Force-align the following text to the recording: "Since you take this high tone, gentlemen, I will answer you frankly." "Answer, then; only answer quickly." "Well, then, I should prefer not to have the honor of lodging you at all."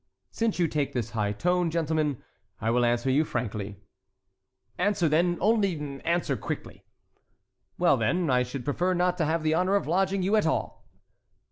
"Since 0.31 0.57
you 0.57 0.67
take 0.67 0.93
this 0.93 1.11
high 1.11 1.31
tone, 1.31 1.69
gentlemen, 1.69 2.23
I 2.59 2.71
will 2.71 2.83
answer 2.83 3.11
you 3.11 3.23
frankly." 3.23 3.77
"Answer, 4.79 5.07
then; 5.07 5.37
only 5.39 5.79
answer 6.03 6.35
quickly." 6.35 6.83
"Well, 7.77 7.97
then, 7.97 8.27
I 8.27 8.41
should 8.41 8.65
prefer 8.65 8.95
not 8.95 9.15
to 9.19 9.25
have 9.25 9.43
the 9.43 9.53
honor 9.53 9.75
of 9.75 9.85
lodging 9.85 10.23
you 10.23 10.35
at 10.37 10.47
all." 10.47 10.87